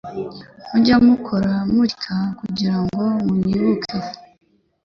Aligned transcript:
mujye 0.69 0.95
mukora 1.05 1.53
mutya 1.73 2.17
kugira 2.39 2.77
ngo 2.83 3.03
munyibuke. 3.25 3.97